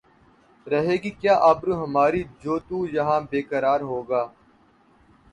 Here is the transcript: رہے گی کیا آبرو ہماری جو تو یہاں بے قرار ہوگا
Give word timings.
رہے 0.67 0.95
گی 1.03 1.09
کیا 1.11 1.35
آبرو 1.49 1.73
ہماری 1.83 2.21
جو 2.41 2.55
تو 2.67 2.77
یہاں 2.95 3.19
بے 3.29 3.41
قرار 3.49 3.79
ہوگا 3.91 4.23